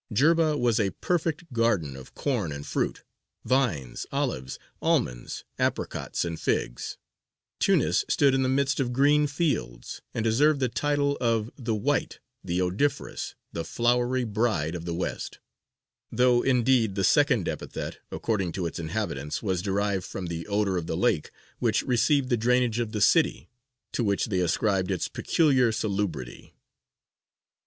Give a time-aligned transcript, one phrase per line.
[0.11, 3.03] Jerba was a perfect garden of corn and fruit,
[3.45, 6.97] vines, olives, almonds, apricots, and figs;
[7.59, 12.19] Tunis stood in the midst of green fields, and deserved the title of "the White,
[12.43, 15.37] the Odoriferous, the Flowery Bride of the West,"
[16.11, 20.87] though, indeed, the second epithet, according to its inhabitants, was derived from the odour of
[20.87, 21.29] the lake
[21.59, 23.49] which received the drainage of the city,
[23.91, 26.55] to which they ascribed its peculiar salubrity.